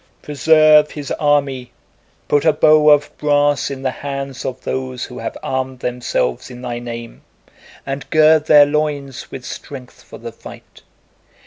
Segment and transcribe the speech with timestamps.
[0.23, 1.71] Preserve his army,
[2.27, 6.63] put a bow of brass in the hands of those who have armed themselves in
[6.63, 7.21] Thy Name,
[7.85, 10.81] and gird their loins with strength for the fight.